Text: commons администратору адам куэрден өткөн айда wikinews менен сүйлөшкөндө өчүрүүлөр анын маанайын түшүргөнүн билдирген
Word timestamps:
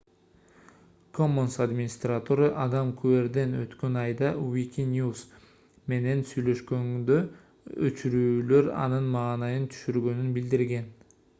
commons 1.15 1.55
администратору 1.65 2.45
адам 2.63 2.87
куэрден 3.01 3.51
өткөн 3.59 3.99
айда 4.03 4.29
wikinews 4.53 5.21
менен 5.93 6.23
сүйлөшкөндө 6.31 7.17
өчүрүүлөр 7.89 8.71
анын 8.87 9.11
маанайын 9.17 9.69
түшүргөнүн 9.75 10.33
билдирген 10.39 10.89